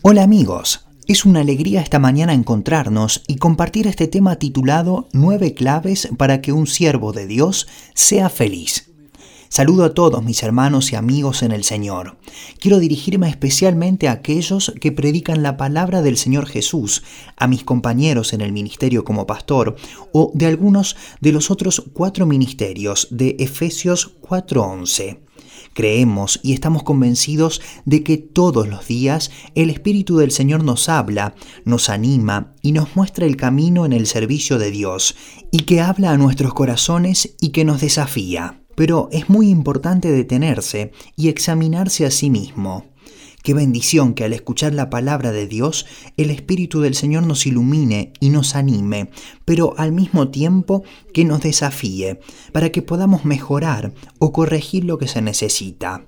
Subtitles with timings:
[0.00, 6.08] Hola amigos, es una alegría esta mañana encontrarnos y compartir este tema titulado Nueve claves
[6.16, 8.90] para que un siervo de Dios sea feliz.
[9.50, 12.16] Saludo a todos mis hermanos y amigos en el Señor.
[12.58, 17.02] Quiero dirigirme especialmente a aquellos que predican la palabra del Señor Jesús,
[17.36, 19.76] a mis compañeros en el ministerio como pastor
[20.14, 25.27] o de algunos de los otros cuatro ministerios de Efesios 4:11.
[25.78, 31.36] Creemos y estamos convencidos de que todos los días el Espíritu del Señor nos habla,
[31.64, 35.14] nos anima y nos muestra el camino en el servicio de Dios,
[35.52, 38.60] y que habla a nuestros corazones y que nos desafía.
[38.74, 42.86] Pero es muy importante detenerse y examinarse a sí mismo.
[43.48, 45.86] Qué bendición que al escuchar la palabra de Dios,
[46.18, 49.08] el Espíritu del Señor nos ilumine y nos anime,
[49.46, 50.84] pero al mismo tiempo
[51.14, 52.20] que nos desafíe,
[52.52, 56.04] para que podamos mejorar o corregir lo que se necesita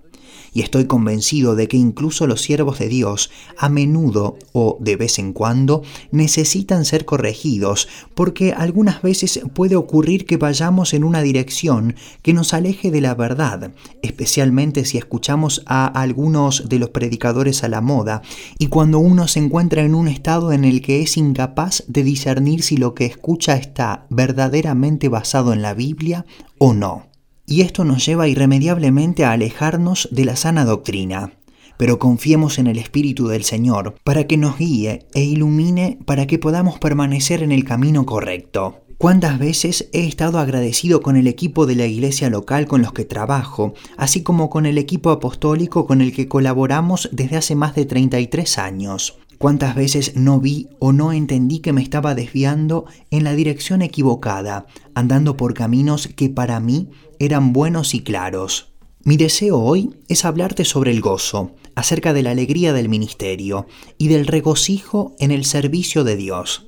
[0.53, 5.19] y estoy convencido de que incluso los siervos de Dios a menudo o de vez
[5.19, 11.95] en cuando necesitan ser corregidos porque algunas veces puede ocurrir que vayamos en una dirección
[12.23, 17.69] que nos aleje de la verdad, especialmente si escuchamos a algunos de los predicadores a
[17.69, 18.23] la moda
[18.59, 22.63] y cuando uno se encuentra en un estado en el que es incapaz de discernir
[22.63, 26.25] si lo que escucha está verdaderamente basado en la Biblia
[26.59, 27.10] o no
[27.51, 31.33] y esto nos lleva irremediablemente a alejarnos de la sana doctrina.
[31.77, 36.39] Pero confiemos en el Espíritu del Señor para que nos guíe e ilumine para que
[36.39, 38.85] podamos permanecer en el camino correcto.
[38.99, 43.05] ¿Cuántas veces he estado agradecido con el equipo de la iglesia local con los que
[43.05, 47.85] trabajo, así como con el equipo apostólico con el que colaboramos desde hace más de
[47.85, 49.19] 33 años?
[49.39, 54.67] ¿Cuántas veces no vi o no entendí que me estaba desviando en la dirección equivocada,
[54.95, 56.91] andando por caminos que para mí
[57.21, 58.73] eran buenos y claros?
[59.05, 63.67] Mi deseo hoy es hablarte sobre el gozo, acerca de la alegría del ministerio
[63.99, 66.67] y del regocijo en el servicio de Dios.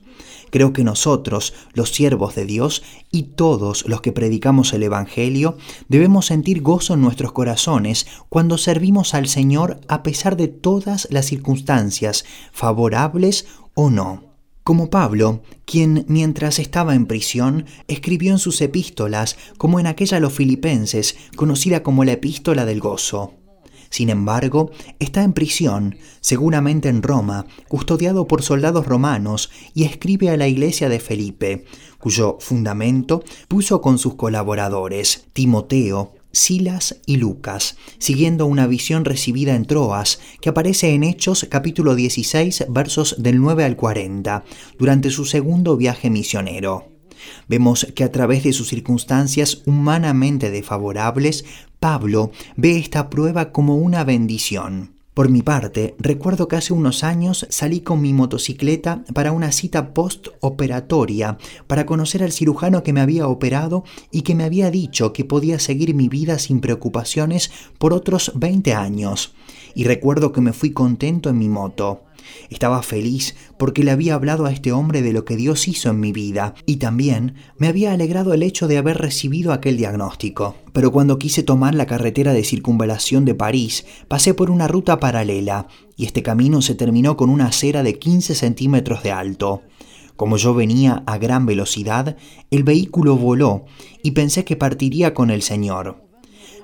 [0.51, 5.57] Creo que nosotros, los siervos de Dios y todos los que predicamos el Evangelio,
[5.89, 11.25] debemos sentir gozo en nuestros corazones cuando servimos al Señor a pesar de todas las
[11.25, 14.32] circunstancias, favorables o no.
[14.65, 20.21] Como Pablo, quien mientras estaba en prisión escribió en sus epístolas, como en aquella a
[20.21, 23.35] los filipenses, conocida como la epístola del gozo.
[23.91, 30.37] Sin embargo, está en prisión, seguramente en Roma, custodiado por soldados romanos, y escribe a
[30.37, 31.65] la iglesia de Felipe,
[31.99, 39.67] cuyo fundamento puso con sus colaboradores, Timoteo, Silas y Lucas, siguiendo una visión recibida en
[39.67, 44.45] Troas, que aparece en Hechos capítulo 16 versos del 9 al 40,
[44.79, 46.89] durante su segundo viaje misionero.
[47.49, 51.45] Vemos que a través de sus circunstancias humanamente desfavorables,
[51.79, 55.02] Pablo ve esta prueba como una bendición.
[55.15, 59.93] Por mi parte, recuerdo que hace unos años salí con mi motocicleta para una cita
[59.93, 61.37] postoperatoria
[61.67, 65.59] para conocer al cirujano que me había operado y que me había dicho que podía
[65.59, 69.35] seguir mi vida sin preocupaciones por otros 20 años.
[69.75, 72.05] Y recuerdo que me fui contento en mi moto.
[72.51, 76.01] Estaba feliz porque le había hablado a este hombre de lo que Dios hizo en
[76.01, 80.57] mi vida y también me había alegrado el hecho de haber recibido aquel diagnóstico.
[80.73, 85.69] Pero cuando quise tomar la carretera de circunvalación de París, pasé por una ruta paralela
[85.97, 89.63] y este camino se terminó con una acera de 15 centímetros de alto.
[90.17, 92.17] Como yo venía a gran velocidad,
[92.51, 93.65] el vehículo voló
[94.03, 96.12] y pensé que partiría con el Señor.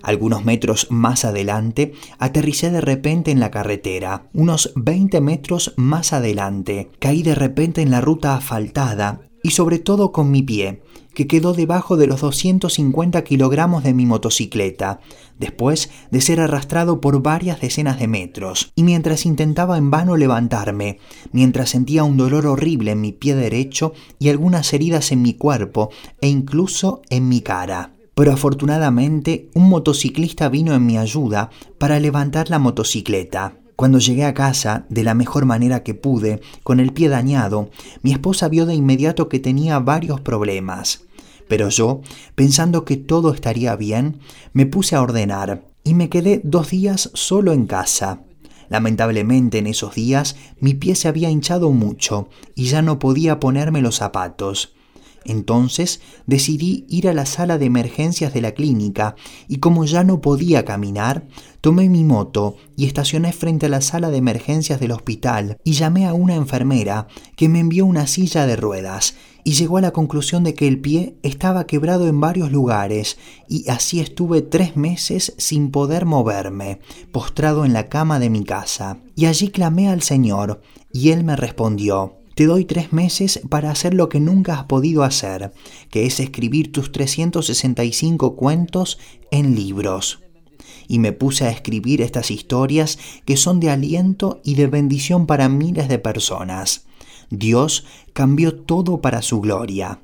[0.03, 4.29] Algunos metros más adelante, aterricé de repente en la carretera.
[4.33, 10.13] Unos 20 metros más adelante, caí de repente en la ruta asfaltada y sobre todo
[10.13, 10.83] con mi pie,
[11.15, 15.01] que quedó debajo de los 250 kilogramos de mi motocicleta,
[15.39, 20.99] después de ser arrastrado por varias decenas de metros, y mientras intentaba en vano levantarme,
[21.33, 25.91] mientras sentía un dolor horrible en mi pie derecho y algunas heridas en mi cuerpo
[26.21, 32.51] e incluso en mi cara pero afortunadamente un motociclista vino en mi ayuda para levantar
[32.51, 33.59] la motocicleta.
[33.77, 37.71] Cuando llegué a casa, de la mejor manera que pude, con el pie dañado,
[38.03, 41.05] mi esposa vio de inmediato que tenía varios problemas.
[41.47, 42.01] Pero yo,
[42.35, 44.19] pensando que todo estaría bien,
[44.53, 48.23] me puse a ordenar y me quedé dos días solo en casa.
[48.69, 53.81] Lamentablemente en esos días mi pie se había hinchado mucho y ya no podía ponerme
[53.81, 54.75] los zapatos.
[55.25, 59.15] Entonces decidí ir a la sala de emergencias de la clínica
[59.47, 61.27] y como ya no podía caminar,
[61.61, 66.07] tomé mi moto y estacioné frente a la sala de emergencias del hospital y llamé
[66.07, 70.45] a una enfermera que me envió una silla de ruedas y llegó a la conclusión
[70.45, 73.17] de que el pie estaba quebrado en varios lugares
[73.49, 76.81] y así estuve tres meses sin poder moverme,
[77.13, 78.99] postrado en la cama de mi casa.
[79.17, 80.61] Y allí clamé al Señor
[80.93, 85.03] y Él me respondió, te doy tres meses para hacer lo que nunca has podido
[85.03, 85.53] hacer,
[85.91, 89.01] que es escribir tus 365 cuentos
[89.33, 90.21] en libros.
[90.87, 95.49] Y me puse a escribir estas historias que son de aliento y de bendición para
[95.49, 96.87] miles de personas.
[97.29, 99.99] Dios cambió todo para su gloria.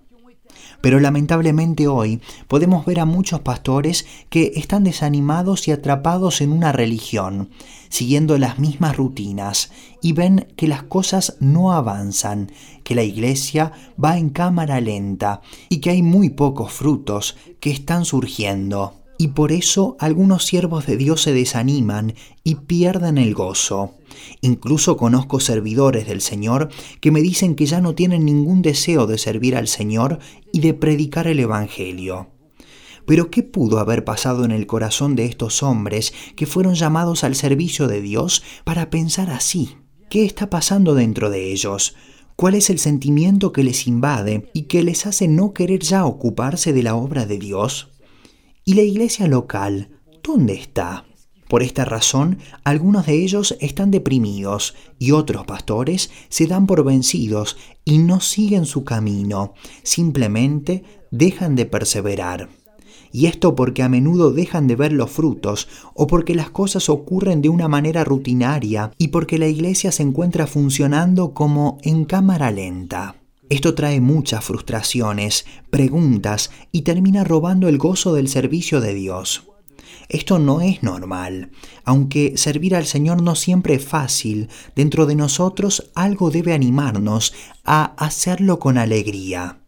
[0.81, 6.73] Pero lamentablemente hoy podemos ver a muchos pastores que están desanimados y atrapados en una
[6.73, 7.51] religión,
[7.95, 9.71] siguiendo las mismas rutinas,
[10.03, 12.51] y ven que las cosas no avanzan,
[12.83, 13.71] que la iglesia
[14.03, 18.95] va en cámara lenta y que hay muy pocos frutos que están surgiendo.
[19.17, 23.95] Y por eso algunos siervos de Dios se desaniman y pierden el gozo.
[24.41, 26.71] Incluso conozco servidores del Señor
[27.01, 30.19] que me dicen que ya no tienen ningún deseo de servir al Señor
[30.53, 32.34] y de predicar el Evangelio.
[33.07, 37.35] Pero ¿qué pudo haber pasado en el corazón de estos hombres que fueron llamados al
[37.35, 39.77] servicio de Dios para pensar así?
[40.09, 41.95] ¿Qué está pasando dentro de ellos?
[42.37, 46.73] ¿Cuál es el sentimiento que les invade y que les hace no querer ya ocuparse
[46.73, 47.91] de la obra de Dios?
[48.65, 49.91] ¿Y la iglesia local?
[50.23, 51.05] ¿Dónde está?
[51.49, 57.57] Por esta razón, algunos de ellos están deprimidos y otros pastores se dan por vencidos
[57.85, 62.64] y no siguen su camino, simplemente dejan de perseverar.
[63.15, 67.43] Y esto porque a menudo dejan de ver los frutos o porque las cosas ocurren
[67.43, 73.15] de una manera rutinaria y porque la iglesia se encuentra funcionando como en cámara lenta.
[73.49, 79.45] Esto trae muchas frustraciones, preguntas y termina robando el gozo del servicio de Dios.
[80.09, 81.53] Esto no es normal.
[81.85, 87.33] Aunque servir al Señor no siempre es fácil, dentro de nosotros algo debe animarnos
[87.65, 89.61] a hacerlo con alegría.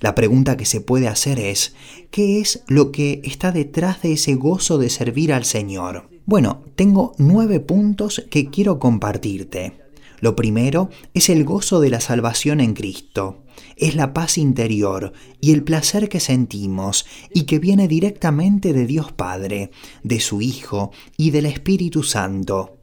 [0.00, 1.74] La pregunta que se puede hacer es,
[2.10, 6.08] ¿qué es lo que está detrás de ese gozo de servir al Señor?
[6.24, 9.72] Bueno, tengo nueve puntos que quiero compartirte.
[10.20, 13.44] Lo primero es el gozo de la salvación en Cristo.
[13.76, 19.12] Es la paz interior y el placer que sentimos y que viene directamente de Dios
[19.12, 19.70] Padre,
[20.02, 22.77] de su Hijo y del Espíritu Santo.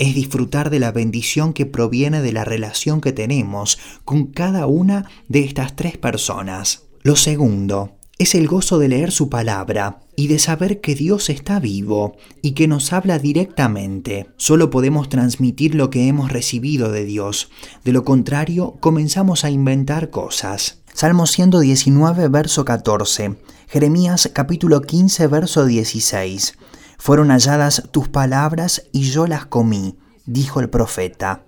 [0.00, 5.10] Es disfrutar de la bendición que proviene de la relación que tenemos con cada una
[5.28, 6.86] de estas tres personas.
[7.02, 11.60] Lo segundo es el gozo de leer su palabra y de saber que Dios está
[11.60, 14.30] vivo y que nos habla directamente.
[14.38, 17.50] Solo podemos transmitir lo que hemos recibido de Dios.
[17.84, 20.80] De lo contrario, comenzamos a inventar cosas.
[20.94, 23.36] Salmo 119, verso 14.
[23.68, 26.54] Jeremías capítulo 15, verso 16.
[27.00, 31.46] Fueron halladas tus palabras y yo las comí, dijo el profeta.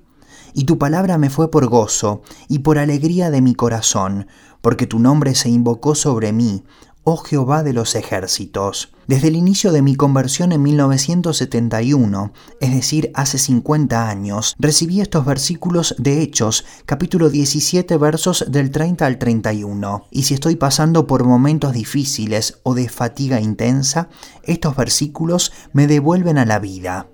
[0.55, 4.29] Y tu palabra me fue por gozo y por alegría de mi corazón,
[4.63, 6.65] porque tu nombre se invocó sobre mí,
[7.05, 8.93] oh Jehová de los ejércitos.
[9.07, 15.25] Desde el inicio de mi conversión en 1971, es decir, hace 50 años, recibí estos
[15.25, 20.07] versículos de Hechos, capítulo 17, versos del 30 al 31.
[20.11, 24.09] Y si estoy pasando por momentos difíciles o de fatiga intensa,
[24.45, 27.12] estos versículos me devuelven a la vida.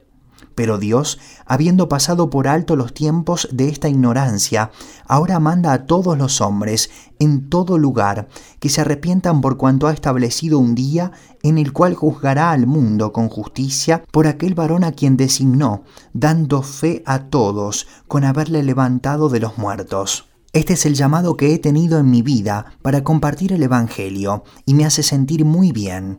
[0.58, 4.72] Pero Dios, habiendo pasado por alto los tiempos de esta ignorancia,
[5.06, 6.90] ahora manda a todos los hombres,
[7.20, 8.26] en todo lugar,
[8.58, 11.12] que se arrepientan por cuanto ha establecido un día
[11.44, 16.62] en el cual juzgará al mundo con justicia por aquel varón a quien designó, dando
[16.62, 20.26] fe a todos con haberle levantado de los muertos.
[20.52, 24.74] Este es el llamado que he tenido en mi vida para compartir el Evangelio y
[24.74, 26.18] me hace sentir muy bien.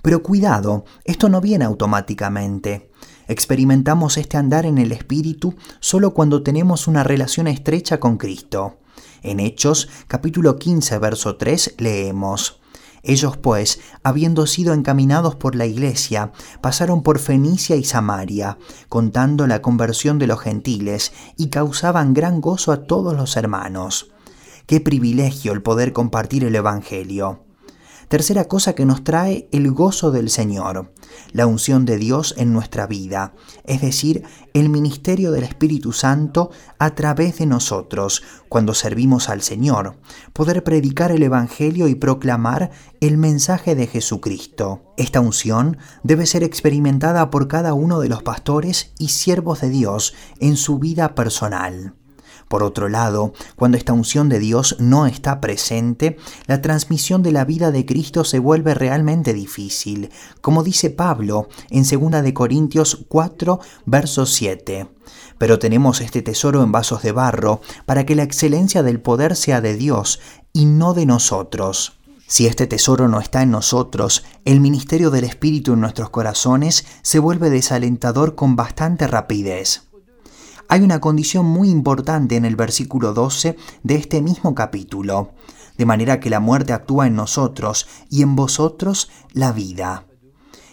[0.00, 2.89] Pero cuidado, esto no viene automáticamente.
[3.30, 8.78] Experimentamos este andar en el Espíritu solo cuando tenemos una relación estrecha con Cristo.
[9.22, 12.60] En Hechos capítulo 15 verso 3 leemos,
[13.04, 18.58] Ellos pues, habiendo sido encaminados por la iglesia, pasaron por Fenicia y Samaria,
[18.88, 24.10] contando la conversión de los gentiles, y causaban gran gozo a todos los hermanos.
[24.66, 27.44] Qué privilegio el poder compartir el Evangelio.
[28.10, 30.92] Tercera cosa que nos trae el gozo del Señor,
[31.30, 36.50] la unción de Dios en nuestra vida, es decir, el ministerio del Espíritu Santo
[36.80, 40.00] a través de nosotros, cuando servimos al Señor,
[40.32, 44.82] poder predicar el Evangelio y proclamar el mensaje de Jesucristo.
[44.96, 50.14] Esta unción debe ser experimentada por cada uno de los pastores y siervos de Dios
[50.40, 51.94] en su vida personal.
[52.50, 56.16] Por otro lado, cuando esta unción de Dios no está presente,
[56.48, 61.84] la transmisión de la vida de Cristo se vuelve realmente difícil, como dice Pablo en
[61.84, 64.88] 2 de Corintios 4, verso 7.
[65.38, 69.60] Pero tenemos este tesoro en vasos de barro para que la excelencia del poder sea
[69.60, 70.18] de Dios
[70.52, 72.00] y no de nosotros.
[72.26, 77.20] Si este tesoro no está en nosotros, el ministerio del Espíritu en nuestros corazones se
[77.20, 79.89] vuelve desalentador con bastante rapidez.
[80.72, 85.32] Hay una condición muy importante en el versículo 12 de este mismo capítulo,
[85.76, 90.06] de manera que la muerte actúa en nosotros y en vosotros la vida.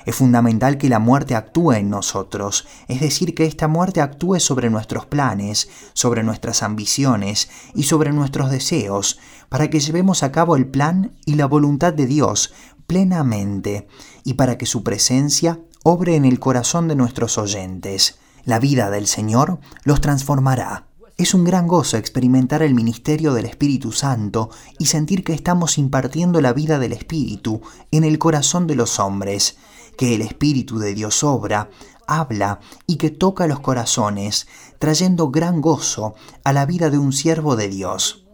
[0.06, 4.70] Es fundamental que la muerte actúe en nosotros, es decir, que esta muerte actúe sobre
[4.70, 9.18] nuestros planes, sobre nuestras ambiciones y sobre nuestros deseos,
[9.50, 12.54] para que llevemos a cabo el plan y la voluntad de Dios
[12.86, 13.88] plenamente,
[14.24, 18.20] y para que su presencia obre en el corazón de nuestros oyentes.
[18.48, 20.88] La vida del Señor los transformará.
[21.18, 26.40] Es un gran gozo experimentar el ministerio del Espíritu Santo y sentir que estamos impartiendo
[26.40, 27.60] la vida del Espíritu
[27.92, 29.58] en el corazón de los hombres,
[29.98, 31.70] que el Espíritu de Dios obra,
[32.08, 34.48] habla y que toca los corazones,
[34.80, 38.28] trayendo gran gozo a la vida de un siervo de Dios.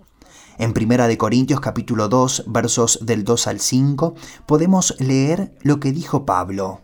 [0.59, 4.13] En 1 Corintios capítulo 2 versos del 2 al 5
[4.45, 6.81] podemos leer lo que dijo Pablo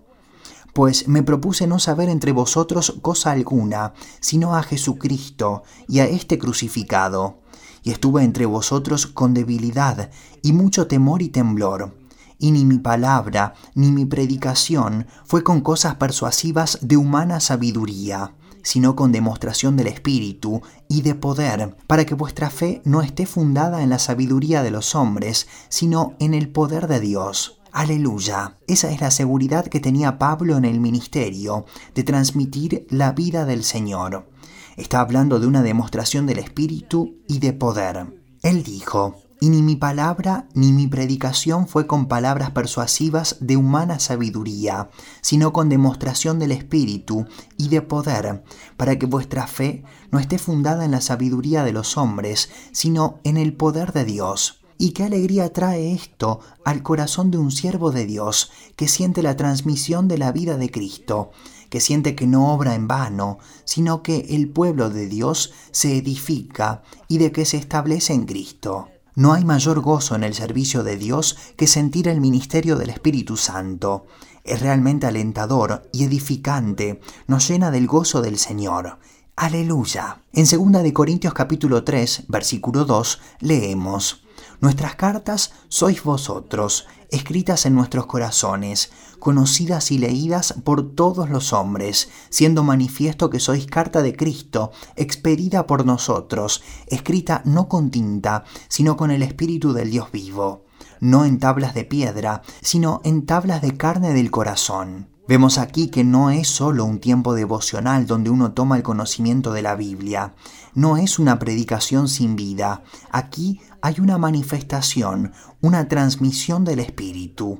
[0.74, 6.38] pues me propuse no saber entre vosotros cosa alguna, sino a Jesucristo y a este
[6.38, 7.40] crucificado.
[7.84, 10.12] Y estuve entre vosotros con debilidad
[10.42, 11.96] y mucho temor y temblor.
[12.38, 18.34] Y ni mi palabra ni mi predicación fue con cosas persuasivas de humana sabiduría,
[18.64, 23.82] sino con demostración del Espíritu y de poder, para que vuestra fe no esté fundada
[23.84, 27.59] en la sabiduría de los hombres, sino en el poder de Dios.
[27.80, 28.58] Aleluya.
[28.68, 33.64] Esa es la seguridad que tenía Pablo en el ministerio, de transmitir la vida del
[33.64, 34.30] Señor.
[34.76, 38.20] Está hablando de una demostración del Espíritu y de poder.
[38.44, 44.00] Él dijo, y ni mi palabra ni mi predicación fue con palabras persuasivas de humana
[44.00, 44.90] sabiduría,
[45.22, 48.44] sino con demostración del Espíritu y de poder,
[48.76, 53.38] para que vuestra fe no esté fundada en la sabiduría de los hombres, sino en
[53.38, 54.59] el poder de Dios.
[54.82, 59.36] Y qué alegría trae esto al corazón de un siervo de Dios que siente la
[59.36, 61.32] transmisión de la vida de Cristo,
[61.70, 66.82] que siente que no obra en vano, sino que el pueblo de Dios se edifica
[67.10, 68.88] y de que se establece en Cristo.
[69.16, 73.36] No hay mayor gozo en el servicio de Dios que sentir el ministerio del Espíritu
[73.36, 74.06] Santo.
[74.46, 78.98] Es realmente alentador y edificante, nos llena del gozo del Señor.
[79.36, 80.22] Aleluya.
[80.32, 84.24] En 2 de Corintios capítulo 3, versículo 2, leemos:
[84.62, 92.10] Nuestras cartas sois vosotros, escritas en nuestros corazones, conocidas y leídas por todos los hombres,
[92.30, 98.98] siendo manifiesto que sois carta de Cristo, expedida por nosotros, escrita no con tinta, sino
[98.98, 100.66] con el Espíritu del Dios vivo,
[101.00, 105.08] no en tablas de piedra, sino en tablas de carne del corazón.
[105.30, 109.62] Vemos aquí que no es solo un tiempo devocional donde uno toma el conocimiento de
[109.62, 110.34] la Biblia,
[110.74, 117.60] no es una predicación sin vida, aquí hay una manifestación, una transmisión del Espíritu.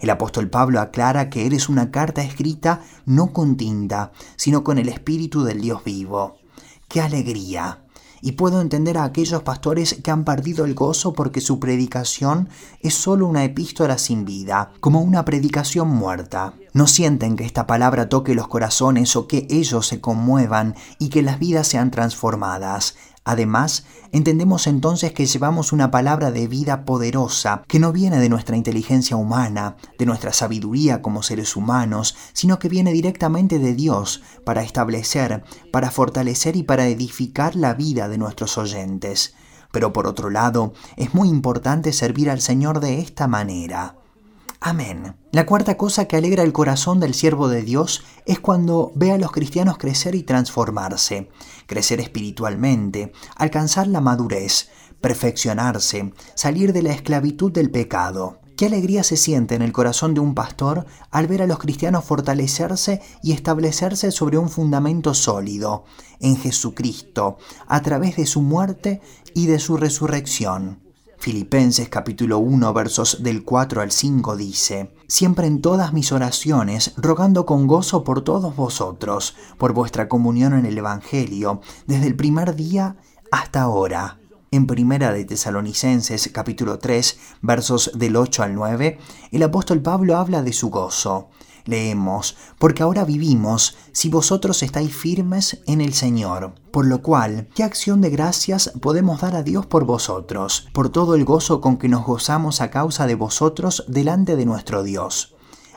[0.00, 4.88] El apóstol Pablo aclara que eres una carta escrita no con tinta, sino con el
[4.88, 6.36] Espíritu del Dios vivo.
[6.88, 7.84] ¡Qué alegría!
[8.24, 12.48] y puedo entender a aquellos pastores que han perdido el gozo porque su predicación
[12.80, 16.54] es solo una epístola sin vida, como una predicación muerta.
[16.72, 21.20] No sienten que esta palabra toque los corazones o que ellos se conmuevan y que
[21.20, 22.96] las vidas sean transformadas.
[23.26, 28.56] Además, entendemos entonces que llevamos una palabra de vida poderosa, que no viene de nuestra
[28.56, 34.62] inteligencia humana, de nuestra sabiduría como seres humanos, sino que viene directamente de Dios para
[34.62, 39.34] establecer, para fortalecer y para edificar la vida de nuestros oyentes.
[39.72, 43.96] Pero por otro lado, es muy importante servir al Señor de esta manera.
[44.66, 45.14] Amén.
[45.30, 49.18] La cuarta cosa que alegra el corazón del siervo de Dios es cuando ve a
[49.18, 51.28] los cristianos crecer y transformarse,
[51.66, 54.70] crecer espiritualmente, alcanzar la madurez,
[55.02, 58.40] perfeccionarse, salir de la esclavitud del pecado.
[58.56, 62.06] Qué alegría se siente en el corazón de un pastor al ver a los cristianos
[62.06, 65.84] fortalecerse y establecerse sobre un fundamento sólido,
[66.20, 69.02] en Jesucristo, a través de su muerte
[69.34, 70.83] y de su resurrección.
[71.24, 77.46] Filipenses capítulo 1 versos del 4 al 5 dice, Siempre en todas mis oraciones, rogando
[77.46, 82.98] con gozo por todos vosotros, por vuestra comunión en el Evangelio, desde el primer día
[83.32, 84.20] hasta ahora.
[84.50, 88.98] En Primera de Tesalonicenses capítulo 3 versos del 8 al 9,
[89.32, 91.30] el apóstol Pablo habla de su gozo.
[91.64, 96.54] Leemos, porque ahora vivimos si vosotros estáis firmes en el Señor.
[96.70, 101.14] Por lo cual, ¿qué acción de gracias podemos dar a Dios por vosotros, por todo
[101.14, 105.34] el gozo con que nos gozamos a causa de vosotros delante de nuestro Dios?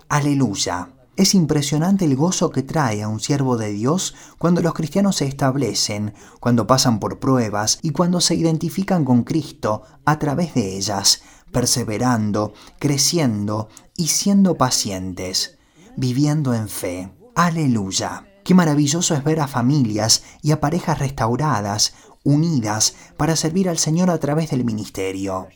[0.10, 0.90] Aleluya.
[1.16, 5.26] Es impresionante el gozo que trae a un siervo de Dios cuando los cristianos se
[5.26, 11.24] establecen, cuando pasan por pruebas y cuando se identifican con Cristo a través de ellas,
[11.52, 15.57] perseverando, creciendo y siendo pacientes,
[15.98, 17.12] viviendo en fe.
[17.36, 18.26] Aleluya.
[18.46, 24.10] Qué maravilloso es ver a familias y a parejas restauradas, unidas, para servir al Señor
[24.10, 25.48] a través del ministerio.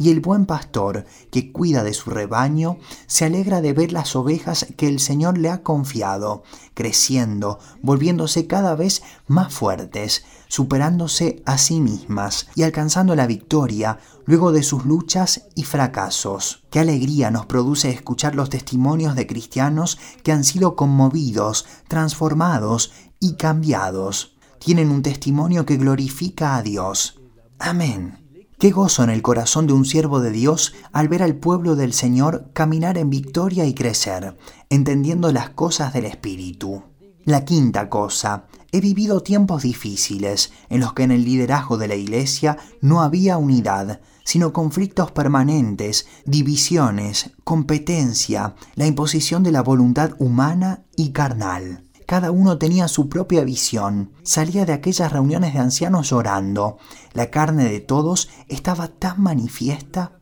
[0.00, 4.66] Y el buen pastor, que cuida de su rebaño, se alegra de ver las ovejas
[4.76, 6.44] que el Señor le ha confiado,
[6.74, 14.52] creciendo, volviéndose cada vez más fuertes, superándose a sí mismas y alcanzando la victoria luego
[14.52, 16.64] de sus luchas y fracasos.
[16.70, 23.34] Qué alegría nos produce escuchar los testimonios de cristianos que han sido conmovidos, transformados y
[23.34, 24.36] cambiados.
[24.58, 27.20] Tienen un testimonio que glorifica a Dios.
[27.58, 28.28] Amén.
[28.58, 31.92] Qué gozo en el corazón de un siervo de Dios al ver al pueblo del
[31.92, 34.36] Señor caminar en victoria y crecer,
[34.68, 36.82] entendiendo las cosas del Espíritu.
[37.24, 41.94] La quinta cosa, he vivido tiempos difíciles en los que en el liderazgo de la
[41.94, 50.84] Iglesia no había unidad, sino conflictos permanentes, divisiones, competencia, la imposición de la voluntad humana
[50.96, 51.84] y carnal.
[52.08, 54.12] Cada uno tenía su propia visión.
[54.22, 56.78] Salía de aquellas reuniones de ancianos llorando.
[57.12, 60.17] La carne de todos estaba tan manifiesta.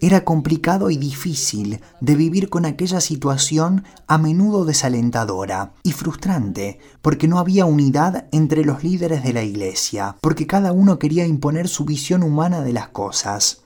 [0.00, 7.26] Era complicado y difícil de vivir con aquella situación a menudo desalentadora y frustrante, porque
[7.26, 11.84] no había unidad entre los líderes de la iglesia, porque cada uno quería imponer su
[11.84, 13.62] visión humana de las cosas.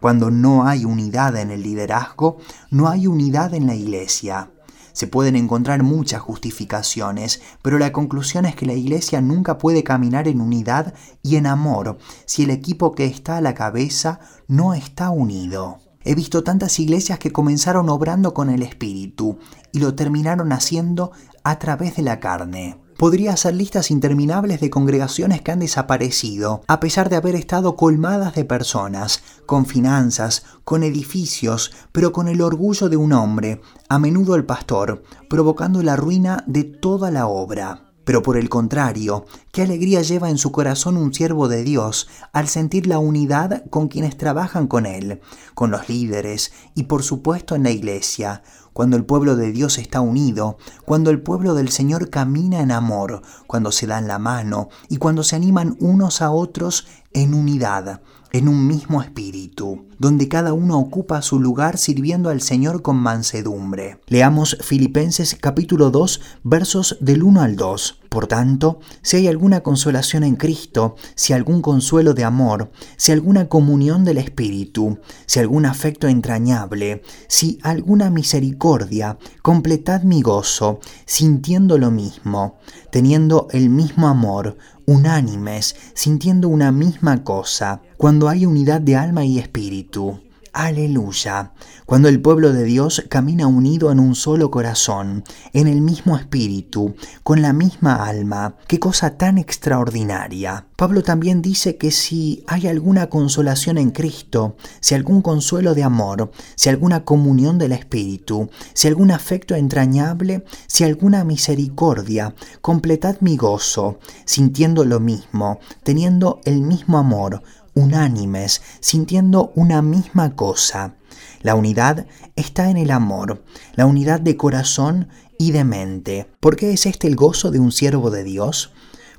[0.00, 2.38] Cuando no hay unidad en el liderazgo,
[2.70, 4.50] no hay unidad en la iglesia.
[4.96, 10.26] Se pueden encontrar muchas justificaciones, pero la conclusión es que la Iglesia nunca puede caminar
[10.26, 15.10] en unidad y en amor si el equipo que está a la cabeza no está
[15.10, 15.80] unido.
[16.02, 19.38] He visto tantas iglesias que comenzaron obrando con el Espíritu
[19.70, 21.12] y lo terminaron haciendo
[21.44, 22.85] a través de la carne.
[22.96, 28.34] Podría hacer listas interminables de congregaciones que han desaparecido, a pesar de haber estado colmadas
[28.34, 33.60] de personas, con finanzas, con edificios, pero con el orgullo de un hombre,
[33.90, 37.82] a menudo el pastor, provocando la ruina de toda la obra.
[38.06, 42.48] Pero por el contrario, qué alegría lleva en su corazón un siervo de Dios al
[42.48, 45.20] sentir la unidad con quienes trabajan con él,
[45.54, 48.42] con los líderes y por supuesto en la iglesia,
[48.76, 53.22] cuando el pueblo de Dios está unido, cuando el pueblo del Señor camina en amor,
[53.46, 56.86] cuando se dan la mano y cuando se animan unos a otros
[57.16, 62.82] en unidad, en un mismo espíritu, donde cada uno ocupa su lugar sirviendo al Señor
[62.82, 63.98] con mansedumbre.
[64.06, 68.00] Leamos Filipenses capítulo 2 versos del 1 al 2.
[68.10, 73.48] Por tanto, si hay alguna consolación en Cristo, si algún consuelo de amor, si alguna
[73.48, 81.90] comunión del Espíritu, si algún afecto entrañable, si alguna misericordia, completad mi gozo, sintiendo lo
[81.90, 82.58] mismo,
[82.90, 89.38] teniendo el mismo amor, unánimes, sintiendo una misma cosa, cuando hay unidad de alma y
[89.38, 90.20] espíritu.
[90.58, 91.52] Aleluya.
[91.84, 96.96] Cuando el pueblo de Dios camina unido en un solo corazón, en el mismo espíritu,
[97.22, 98.56] con la misma alma.
[98.66, 100.66] Qué cosa tan extraordinaria.
[100.74, 106.30] Pablo también dice que si hay alguna consolación en Cristo, si algún consuelo de amor,
[106.54, 113.98] si alguna comunión del espíritu, si algún afecto entrañable, si alguna misericordia, completad mi gozo,
[114.24, 117.42] sintiendo lo mismo, teniendo el mismo amor,
[117.76, 120.96] unánimes, sintiendo una misma cosa.
[121.42, 125.08] La unidad está en el amor, la unidad de corazón
[125.38, 126.28] y de mente.
[126.40, 128.72] ¿Por qué es este el gozo de un siervo de Dios?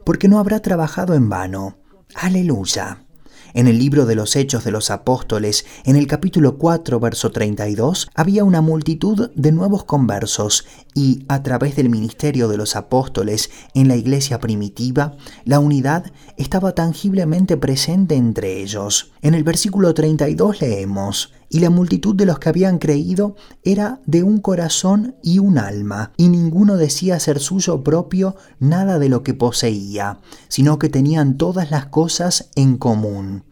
[0.04, 1.78] Porque no habrá trabajado en vano.
[2.16, 3.07] Aleluya.
[3.54, 8.10] En el libro de los Hechos de los Apóstoles, en el capítulo 4, verso 32,
[8.14, 13.88] había una multitud de nuevos conversos y, a través del ministerio de los apóstoles en
[13.88, 19.12] la iglesia primitiva, la unidad estaba tangiblemente presente entre ellos.
[19.22, 24.24] En el versículo 32 leemos, y la multitud de los que habían creído era de
[24.24, 29.34] un corazón y un alma, y ninguno decía ser suyo propio nada de lo que
[29.34, 33.44] poseía, sino que tenían todas las cosas en común.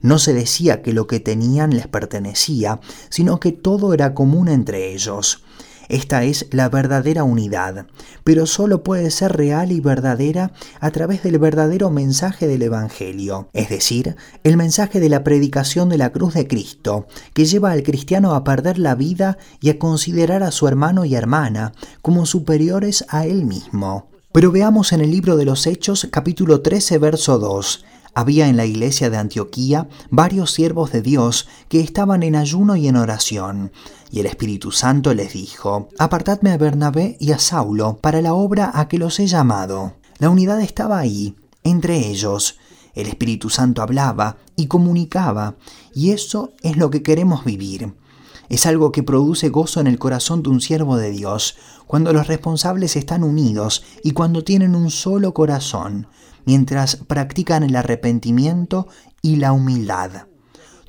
[0.00, 4.92] No se decía que lo que tenían les pertenecía, sino que todo era común entre
[4.92, 5.43] ellos.
[5.88, 7.86] Esta es la verdadera unidad,
[8.24, 13.68] pero solo puede ser real y verdadera a través del verdadero mensaje del Evangelio, es
[13.68, 18.34] decir, el mensaje de la predicación de la cruz de Cristo, que lleva al cristiano
[18.34, 23.26] a perder la vida y a considerar a su hermano y hermana como superiores a
[23.26, 24.08] él mismo.
[24.32, 27.84] Pero veamos en el libro de los Hechos capítulo 13 verso 2.
[28.14, 32.86] Había en la iglesia de Antioquía varios siervos de Dios que estaban en ayuno y
[32.86, 33.72] en oración.
[34.12, 38.70] Y el Espíritu Santo les dijo, Apartadme a Bernabé y a Saulo para la obra
[38.72, 39.94] a que los he llamado.
[40.18, 42.56] La unidad estaba ahí, entre ellos.
[42.94, 45.56] El Espíritu Santo hablaba y comunicaba,
[45.92, 47.94] y eso es lo que queremos vivir.
[48.48, 51.56] Es algo que produce gozo en el corazón de un siervo de Dios,
[51.88, 56.06] cuando los responsables están unidos y cuando tienen un solo corazón,
[56.44, 58.88] mientras practican el arrepentimiento
[59.22, 60.26] y la humildad.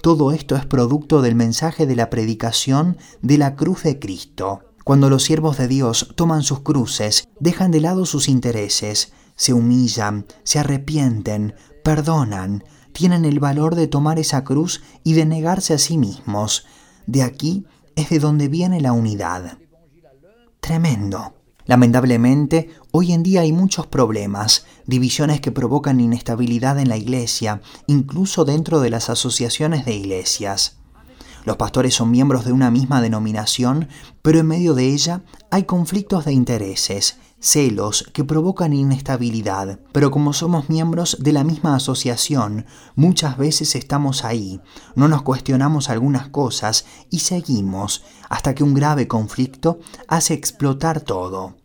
[0.01, 4.61] Todo esto es producto del mensaje de la predicación de la cruz de Cristo.
[4.83, 10.27] Cuando los siervos de Dios toman sus cruces, dejan de lado sus intereses, se humillan,
[10.43, 12.63] se arrepienten, perdonan,
[12.93, 16.65] tienen el valor de tomar esa cruz y de negarse a sí mismos.
[17.07, 17.65] De aquí
[17.95, 19.57] es de donde viene la unidad.
[20.59, 21.33] Tremendo.
[21.65, 28.45] Lamentablemente, hoy en día hay muchos problemas, divisiones que provocan inestabilidad en la iglesia, incluso
[28.45, 30.77] dentro de las asociaciones de iglesias.
[31.43, 33.89] Los pastores son miembros de una misma denominación,
[34.21, 40.31] pero en medio de ella hay conflictos de intereses, celos que provocan inestabilidad, pero como
[40.31, 44.61] somos miembros de la misma asociación, muchas veces estamos ahí,
[44.95, 51.64] no nos cuestionamos algunas cosas y seguimos hasta que un grave conflicto hace explotar todo.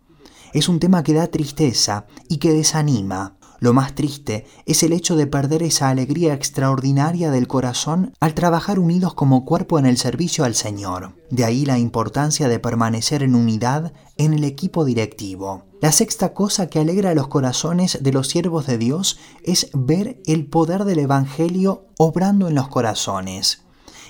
[0.52, 5.16] Es un tema que da tristeza y que desanima, lo más triste es el hecho
[5.16, 10.44] de perder esa alegría extraordinaria del corazón al trabajar unidos como cuerpo en el servicio
[10.44, 11.12] al Señor.
[11.28, 15.64] De ahí la importancia de permanecer en unidad en el equipo directivo.
[15.82, 20.46] La sexta cosa que alegra los corazones de los siervos de Dios es ver el
[20.46, 23.64] poder del Evangelio obrando en los corazones.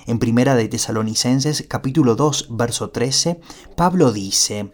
[0.07, 3.39] En Primera de Tesalonicenses capítulo 2 verso 13,
[3.75, 4.71] Pablo dice,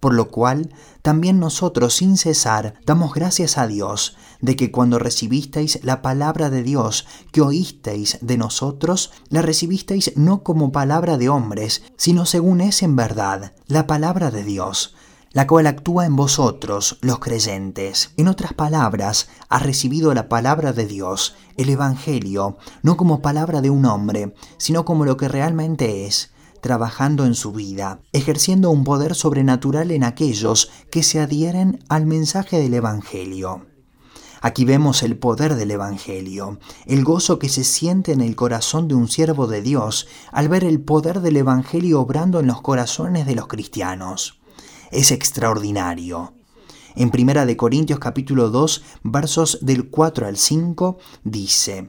[0.00, 5.80] por lo cual también nosotros sin cesar damos gracias a Dios de que cuando recibisteis
[5.82, 11.82] la palabra de Dios que oísteis de nosotros, la recibisteis no como palabra de hombres,
[11.96, 14.94] sino según es en verdad, la palabra de Dios,
[15.32, 18.12] la cual actúa en vosotros, los creyentes.
[18.16, 23.70] En otras palabras, has recibido la palabra de Dios, el Evangelio, no como palabra de
[23.70, 26.32] un hombre, sino como lo que realmente es
[26.68, 32.58] trabajando en su vida, ejerciendo un poder sobrenatural en aquellos que se adhieren al mensaje
[32.58, 33.64] del Evangelio.
[34.42, 38.96] Aquí vemos el poder del Evangelio, el gozo que se siente en el corazón de
[38.96, 43.34] un siervo de Dios al ver el poder del Evangelio obrando en los corazones de
[43.34, 44.38] los cristianos.
[44.90, 46.34] Es extraordinario.
[46.96, 51.88] En 1 Corintios capítulo 2, versos del 4 al 5, dice,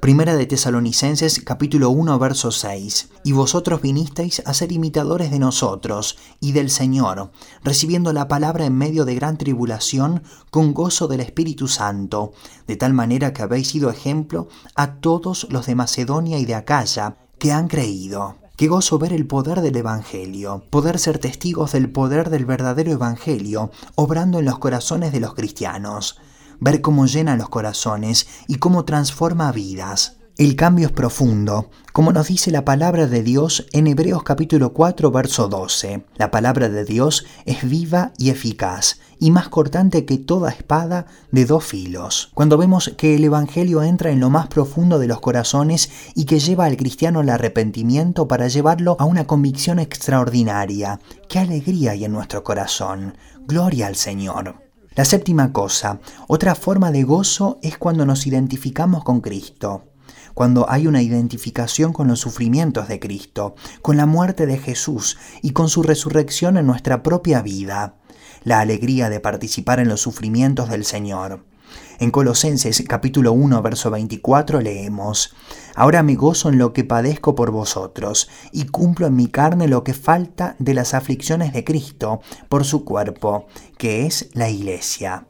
[0.00, 3.08] Primera de Tesalonicenses capítulo 1 verso 6.
[3.24, 7.32] Y vosotros vinisteis a ser imitadores de nosotros y del Señor,
[7.64, 12.32] recibiendo la palabra en medio de gran tribulación con gozo del Espíritu Santo,
[12.68, 17.16] de tal manera que habéis sido ejemplo a todos los de Macedonia y de Acaya
[17.38, 18.36] que han creído.
[18.56, 23.72] Qué gozo ver el poder del Evangelio, poder ser testigos del poder del verdadero Evangelio,
[23.96, 26.20] obrando en los corazones de los cristianos
[26.60, 30.18] ver cómo llena los corazones y cómo transforma vidas.
[30.38, 35.10] El cambio es profundo, como nos dice la palabra de Dios en Hebreos capítulo 4,
[35.10, 36.04] verso 12.
[36.14, 41.44] La palabra de Dios es viva y eficaz, y más cortante que toda espada de
[41.44, 42.30] dos filos.
[42.34, 46.38] Cuando vemos que el Evangelio entra en lo más profundo de los corazones y que
[46.38, 52.12] lleva al cristiano al arrepentimiento para llevarlo a una convicción extraordinaria, qué alegría hay en
[52.12, 53.18] nuestro corazón.
[53.44, 54.67] Gloria al Señor.
[54.98, 59.84] La séptima cosa, otra forma de gozo es cuando nos identificamos con Cristo,
[60.34, 65.52] cuando hay una identificación con los sufrimientos de Cristo, con la muerte de Jesús y
[65.52, 67.94] con su resurrección en nuestra propia vida,
[68.42, 71.44] la alegría de participar en los sufrimientos del Señor.
[72.00, 75.34] En Colosenses capítulo 1, verso 24 leemos,
[75.74, 79.82] Ahora me gozo en lo que padezco por vosotros, y cumplo en mi carne lo
[79.82, 85.26] que falta de las aflicciones de Cristo por su cuerpo, que es la iglesia.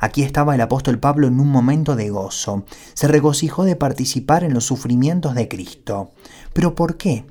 [0.00, 2.64] Aquí estaba el apóstol Pablo en un momento de gozo.
[2.94, 6.12] Se regocijó de participar en los sufrimientos de Cristo.
[6.54, 7.26] ¿Pero por qué?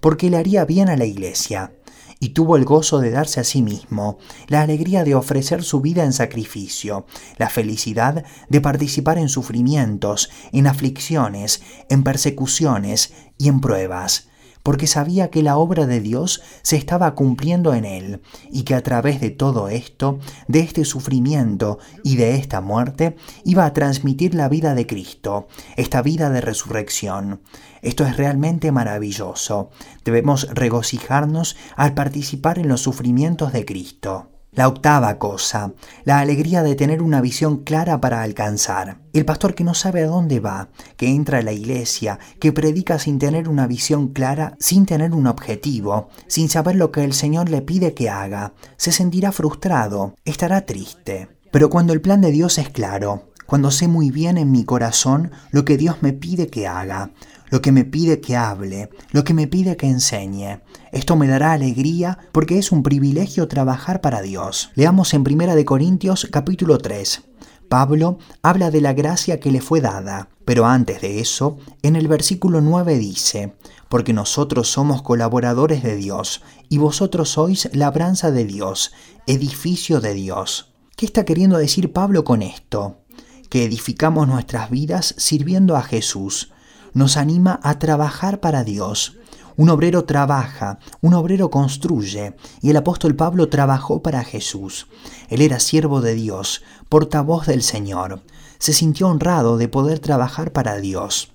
[0.00, 1.72] Porque le haría bien a la iglesia.
[2.20, 6.04] Y tuvo el gozo de darse a sí mismo, la alegría de ofrecer su vida
[6.04, 14.28] en sacrificio, la felicidad de participar en sufrimientos, en aflicciones, en persecuciones y en pruebas
[14.68, 18.20] porque sabía que la obra de Dios se estaba cumpliendo en él
[18.52, 23.64] y que a través de todo esto, de este sufrimiento y de esta muerte, iba
[23.64, 27.40] a transmitir la vida de Cristo, esta vida de resurrección.
[27.82, 29.70] Esto es realmente maravilloso.
[30.04, 34.30] Debemos regocijarnos al participar en los sufrimientos de Cristo.
[34.58, 38.98] La octava cosa, la alegría de tener una visión clara para alcanzar.
[39.12, 42.98] El pastor que no sabe a dónde va, que entra a la iglesia, que predica
[42.98, 47.50] sin tener una visión clara, sin tener un objetivo, sin saber lo que el Señor
[47.50, 51.28] le pide que haga, se sentirá frustrado, estará triste.
[51.52, 55.30] Pero cuando el plan de Dios es claro, cuando sé muy bien en mi corazón
[55.52, 57.12] lo que Dios me pide que haga,
[57.50, 60.60] lo que me pide que hable, lo que me pide que enseñe.
[60.92, 64.70] Esto me dará alegría porque es un privilegio trabajar para Dios.
[64.74, 67.22] Leamos en 1 de Corintios capítulo 3.
[67.68, 72.08] Pablo habla de la gracia que le fue dada, pero antes de eso, en el
[72.08, 73.54] versículo 9 dice,
[73.90, 78.92] porque nosotros somos colaboradores de Dios, y vosotros sois labranza de Dios,
[79.26, 80.72] edificio de Dios.
[80.96, 83.02] ¿Qué está queriendo decir Pablo con esto?
[83.50, 86.52] Que edificamos nuestras vidas sirviendo a Jesús,
[86.98, 89.16] nos anima a trabajar para Dios.
[89.56, 94.88] Un obrero trabaja, un obrero construye, y el apóstol Pablo trabajó para Jesús.
[95.28, 98.22] Él era siervo de Dios, portavoz del Señor.
[98.58, 101.32] Se sintió honrado de poder trabajar para Dios.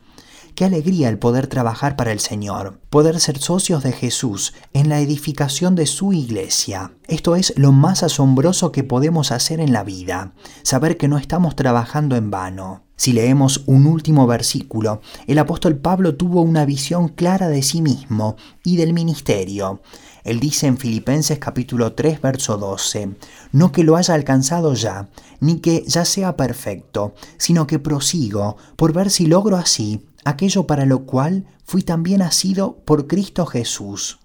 [0.56, 5.00] Qué alegría el poder trabajar para el Señor, poder ser socios de Jesús en la
[5.00, 6.92] edificación de su iglesia.
[7.08, 11.56] Esto es lo más asombroso que podemos hacer en la vida, saber que no estamos
[11.56, 12.84] trabajando en vano.
[13.04, 18.38] Si leemos un último versículo, el apóstol Pablo tuvo una visión clara de sí mismo
[18.64, 19.82] y del ministerio.
[20.24, 23.10] Él dice en Filipenses capítulo 3 verso 12,
[23.52, 25.10] no que lo haya alcanzado ya,
[25.42, 30.86] ni que ya sea perfecto, sino que prosigo por ver si logro así aquello para
[30.86, 34.20] lo cual fui también nacido por Cristo Jesús.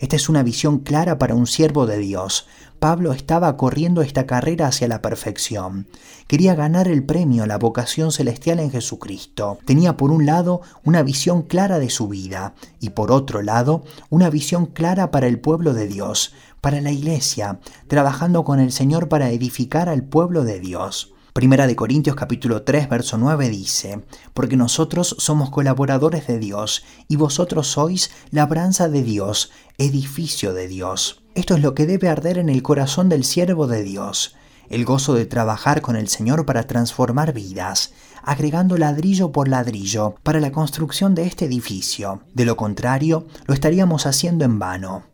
[0.00, 2.46] Esta es una visión clara para un siervo de Dios.
[2.78, 5.88] Pablo estaba corriendo esta carrera hacia la perfección.
[6.28, 9.58] Quería ganar el premio la vocación celestial en Jesucristo.
[9.64, 14.30] Tenía por un lado una visión clara de su vida y por otro lado una
[14.30, 19.30] visión clara para el pueblo de Dios, para la iglesia, trabajando con el Señor para
[19.30, 21.14] edificar al pueblo de Dios.
[21.38, 24.02] Primera de Corintios capítulo 3 verso 9 dice,
[24.34, 31.22] porque nosotros somos colaboradores de Dios y vosotros sois labranza de Dios, edificio de Dios.
[31.36, 34.34] Esto es lo que debe arder en el corazón del siervo de Dios,
[34.68, 37.92] el gozo de trabajar con el Señor para transformar vidas,
[38.24, 42.20] agregando ladrillo por ladrillo para la construcción de este edificio.
[42.34, 45.04] De lo contrario, lo estaríamos haciendo en vano.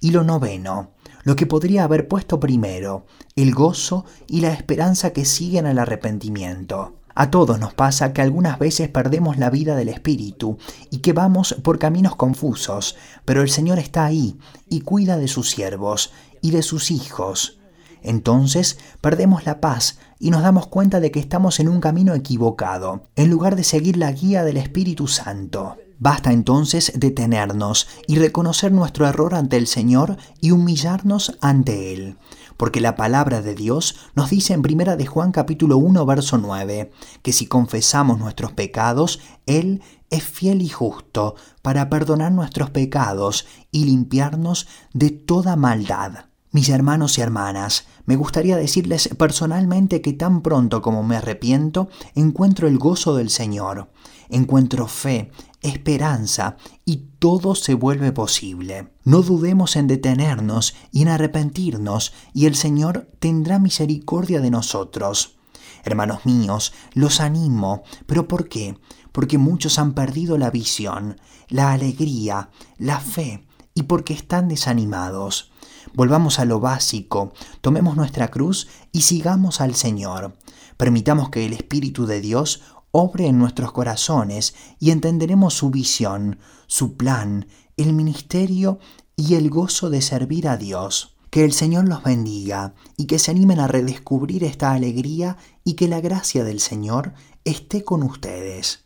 [0.00, 0.90] Y lo noveno,
[1.22, 3.06] lo que podría haber puesto primero,
[3.36, 6.96] el gozo y la esperanza que siguen al arrepentimiento.
[7.14, 10.58] A todos nos pasa que algunas veces perdemos la vida del Espíritu
[10.90, 15.50] y que vamos por caminos confusos, pero el Señor está ahí y cuida de sus
[15.50, 17.58] siervos y de sus hijos.
[18.02, 23.02] Entonces perdemos la paz y nos damos cuenta de que estamos en un camino equivocado,
[23.16, 25.76] en lugar de seguir la guía del Espíritu Santo.
[26.02, 32.16] Basta entonces detenernos y reconocer nuestro error ante el Señor y humillarnos ante Él.
[32.56, 36.90] Porque la palabra de Dios nos dice en 1 de Juan capítulo 1 verso 9
[37.20, 43.84] que si confesamos nuestros pecados, Él es fiel y justo para perdonar nuestros pecados y
[43.84, 46.30] limpiarnos de toda maldad.
[46.50, 52.66] Mis hermanos y hermanas, me gustaría decirles personalmente que tan pronto como me arrepiento, encuentro
[52.66, 53.88] el gozo del Señor,
[54.30, 55.30] encuentro fe,
[55.62, 58.92] esperanza y todo se vuelve posible.
[59.04, 65.36] No dudemos en detenernos y en arrepentirnos y el Señor tendrá misericordia de nosotros.
[65.84, 68.78] Hermanos míos, los animo, pero ¿por qué?
[69.12, 75.52] Porque muchos han perdido la visión, la alegría, la fe y porque están desanimados.
[75.94, 80.36] Volvamos a lo básico, tomemos nuestra cruz y sigamos al Señor.
[80.76, 86.96] Permitamos que el Espíritu de Dios obre en nuestros corazones y entenderemos su visión, su
[86.96, 88.78] plan, el ministerio
[89.16, 91.16] y el gozo de servir a Dios.
[91.30, 95.86] Que el Señor los bendiga y que se animen a redescubrir esta alegría y que
[95.86, 98.84] la gracia del Señor esté con ustedes.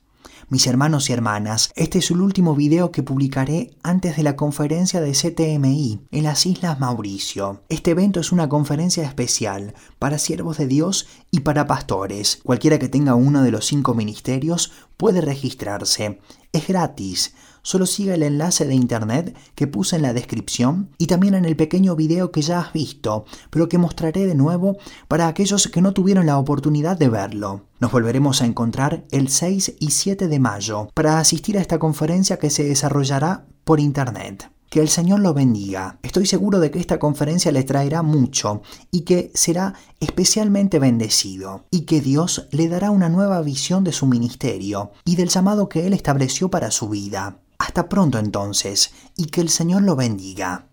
[0.51, 5.01] Mis hermanos y hermanas, este es el último video que publicaré antes de la conferencia
[5.01, 7.63] de CTMI en las Islas Mauricio.
[7.71, 12.41] Este evento es una conferencia especial para siervos de Dios y para pastores.
[12.45, 16.21] Cualquiera que tenga uno de los cinco ministerios puede registrarse.
[16.53, 17.35] Es gratis.
[17.63, 21.57] Solo siga el enlace de internet que puse en la descripción y también en el
[21.57, 24.77] pequeño video que ya has visto, pero que mostraré de nuevo
[25.09, 27.63] para aquellos que no tuvieron la oportunidad de verlo.
[27.81, 32.39] Nos volveremos a encontrar el 6 y 7 de mayo para asistir a esta conferencia
[32.39, 34.54] que se desarrollará por internet.
[34.75, 36.01] Que el Señor lo bendiga.
[36.03, 41.83] Estoy seguro de que esta conferencia le traerá mucho y que será especialmente bendecido y
[41.83, 45.93] que Dios le dará una nueva visión de su ministerio y del llamado que Él
[45.93, 47.39] estableció para su vida.
[47.57, 50.67] Hasta pronto entonces y que el Señor lo bendiga.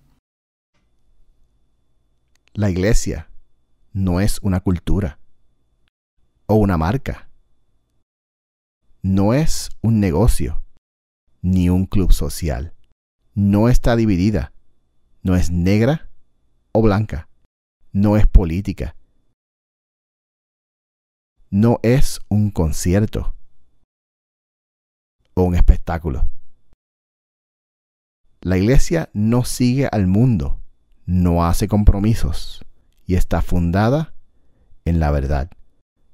[2.54, 3.30] La iglesia
[3.94, 5.20] no es una cultura
[6.48, 7.30] o una marca.
[9.04, 10.64] No es un negocio
[11.44, 12.74] ni un club social
[13.34, 14.54] no está dividida,
[15.24, 16.10] no es negra
[16.72, 17.30] o blanca,
[17.92, 18.96] no es política,
[21.50, 23.36] no es un concierto.
[25.34, 26.30] O un espectáculo.
[28.42, 30.60] La iglesia no sigue al mundo,
[31.06, 32.66] no hace compromisos.
[33.06, 34.14] Y está fundada
[34.84, 35.50] en la verdad,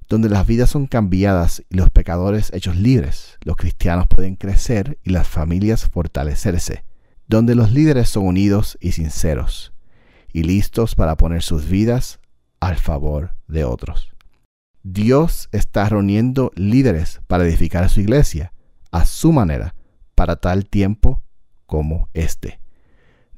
[0.08, 5.10] donde las vidas son cambiadas y los pecadores hechos libres, los cristianos pueden crecer y
[5.10, 6.87] las familias fortalecerse
[7.28, 9.72] donde los líderes son unidos y sinceros,
[10.32, 12.20] y listos para poner sus vidas
[12.58, 14.12] al favor de otros.
[14.82, 18.52] Dios está reuniendo líderes para edificar su iglesia
[18.90, 19.74] a su manera
[20.14, 21.22] para tal tiempo
[21.66, 22.60] como este.